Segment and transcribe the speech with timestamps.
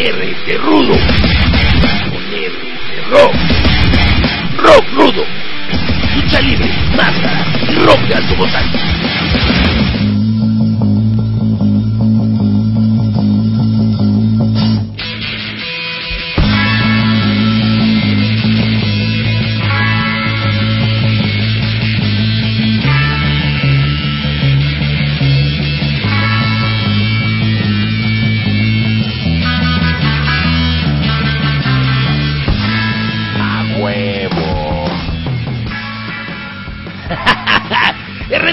[0.00, 0.94] R de rudo.
[0.94, 2.52] R
[2.88, 3.34] de rock.
[4.58, 5.24] Rock rudo.
[6.14, 8.97] Lucha libre, masa y rock de voltaje.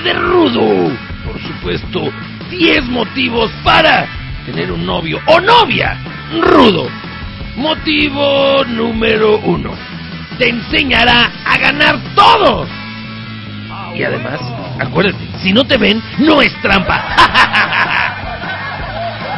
[0.04, 0.92] De rudo.
[1.26, 2.12] Por supuesto,
[2.50, 4.06] 10 motivos para
[4.46, 5.98] tener un novio o novia
[6.42, 6.88] rudo.
[7.56, 9.72] Motivo número uno.
[10.38, 12.68] Te enseñará a ganar todo.
[13.96, 14.42] Y además,
[14.80, 17.02] acuérdate, si no te ven, no es trampa.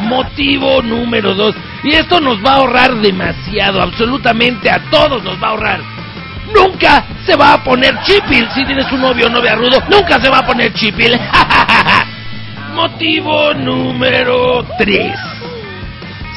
[0.02, 1.54] Motivo número dos.
[1.84, 5.97] Y esto nos va a ahorrar demasiado, absolutamente a todos nos va a ahorrar.
[6.54, 9.82] Nunca se va a poner chipil si tienes un novio o novia rudo.
[9.90, 11.18] Nunca se va a poner chipil.
[12.74, 15.18] Motivo número 3.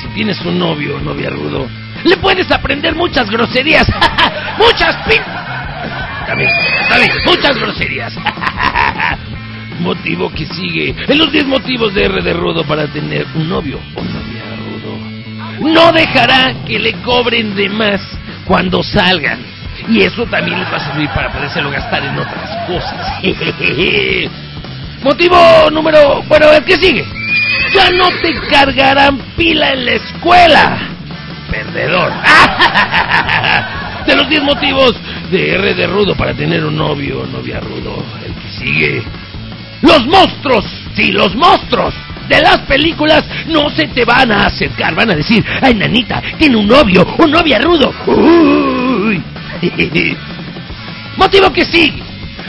[0.02, 1.68] Si tienes un novio o novia rudo,
[2.04, 3.88] le puedes aprender muchas groserías.
[4.58, 5.22] muchas pin...
[6.82, 8.14] Está bien, muchas groserías.
[9.80, 10.96] Motivo que sigue.
[11.08, 15.72] En los 10 motivos de R de rudo para tener un novio o novia rudo.
[15.72, 18.02] No dejará que le cobren de más
[18.46, 19.61] cuando salgan.
[19.90, 23.24] Y eso también les va a servir para podérselo gastar en otras cosas.
[25.04, 26.22] Motivo número...
[26.28, 27.06] Bueno, el que sigue.
[27.74, 30.78] Ya no te cargarán pila en la escuela.
[31.50, 32.12] Perdedor.
[34.06, 34.96] De los 10 motivos
[35.32, 38.04] de R de rudo para tener un novio o novia rudo.
[38.26, 39.04] El que sigue.
[39.82, 40.66] Los monstruos.
[40.96, 41.94] Sí, los monstruos.
[42.28, 44.96] De las películas no se te van a acercar.
[44.96, 47.94] Van a decir, ay, nanita, tiene un novio o novia rudo.
[48.08, 48.71] Uy.
[51.18, 52.04] Motivo que sigue.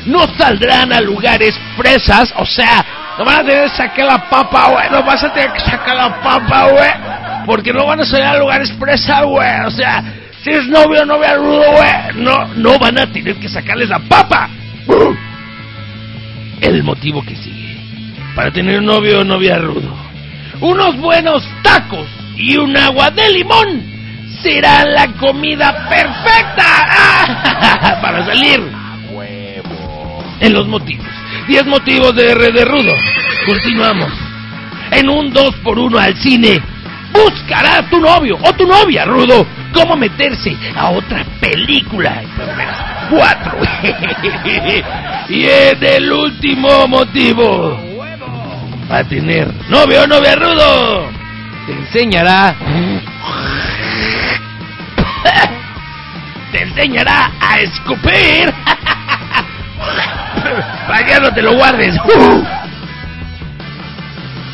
[0.06, 2.84] No saldrán a lugares fresas, o sea,
[3.18, 4.90] no van a tener que sacar la papa, güey.
[4.90, 6.90] No vas a tener que sacar la papa, güey.
[7.46, 9.60] Porque no van a salir a lugares fresas, güey.
[9.66, 10.02] O sea,
[10.42, 14.00] si es novio o novia rudo, güey, no, no van a tener que sacarles la
[14.00, 14.48] papa.
[16.60, 17.76] El motivo que sigue.
[18.34, 19.94] Para tener novio o novia rudo.
[20.60, 23.91] Unos buenos tacos y un agua de limón
[24.42, 28.92] será la comida perfecta para salir A
[30.40, 31.06] en los motivos.
[31.46, 32.94] 10 motivos de R de Rudo.
[33.46, 34.10] Continuamos.
[34.90, 36.60] En un 2 por 1 al cine,
[37.12, 42.22] buscará a tu novio o tu novia, Rudo, cómo meterse a otra película.
[43.08, 43.58] Cuatro.
[45.28, 47.78] y en el último motivo,
[48.88, 51.08] para tener novio o novia, Rudo,
[51.66, 52.56] te enseñará.
[56.52, 58.52] Te enseñará a escupir.
[60.86, 61.96] Para que no te lo guardes.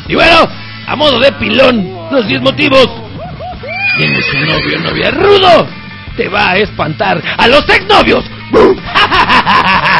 [0.07, 0.47] Y bueno,
[0.87, 2.87] a modo de pilón, los 10 motivos.
[3.97, 5.67] Tienes un novio novia rudo.
[6.15, 8.25] Te va a espantar a los exnovios.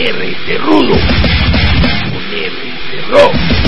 [0.00, 0.94] R de rudo.
[0.94, 3.67] Con R de.